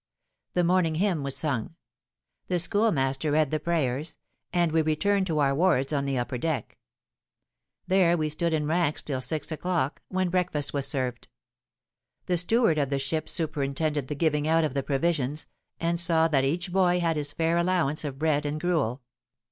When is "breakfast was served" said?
10.29-11.27